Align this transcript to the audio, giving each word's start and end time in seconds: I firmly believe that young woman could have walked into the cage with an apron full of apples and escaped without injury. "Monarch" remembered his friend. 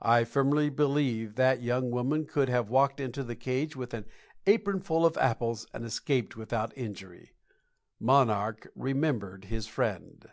I 0.00 0.24
firmly 0.24 0.70
believe 0.70 1.34
that 1.34 1.60
young 1.60 1.90
woman 1.90 2.24
could 2.24 2.48
have 2.48 2.70
walked 2.70 2.98
into 2.98 3.22
the 3.22 3.36
cage 3.36 3.76
with 3.76 3.92
an 3.92 4.06
apron 4.46 4.80
full 4.80 5.04
of 5.04 5.18
apples 5.18 5.66
and 5.74 5.84
escaped 5.84 6.34
without 6.34 6.72
injury. 6.78 7.34
"Monarch" 8.00 8.72
remembered 8.74 9.44
his 9.44 9.66
friend. 9.66 10.30